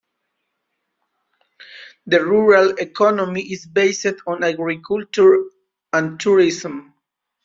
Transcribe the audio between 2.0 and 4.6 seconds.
The rural economy is based on